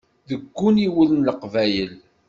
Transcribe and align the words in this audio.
Deg 0.29 0.41
uniwel 0.67 1.09
n 1.13 1.25
leqbayel. 1.27 1.93